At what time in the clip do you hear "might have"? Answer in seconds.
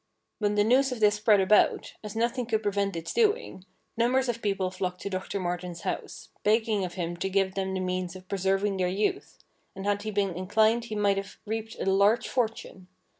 10.95-11.37